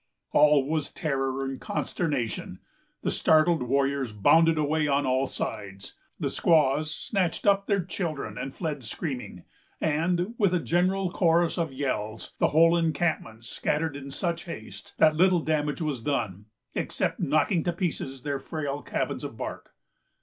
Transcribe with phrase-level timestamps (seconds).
[0.31, 2.57] All was terror and consternation.
[3.03, 8.51] The startled warriors bounded away on all sides; the squaws snatched up their children, and
[8.51, 9.43] fled screaming;
[9.79, 15.15] and, with a general chorus of yells, the whole encampment scattered in such haste, that
[15.15, 19.75] little damage was done, except knocking to pieces their frail cabins of bark.